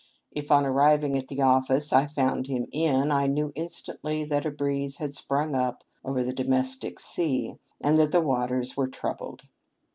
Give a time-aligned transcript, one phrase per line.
[0.31, 4.49] If, on arriving at the office, I found him in, I knew instantly that a
[4.49, 9.43] breeze had sprung up over the domestic sea, and that the waters were troubled.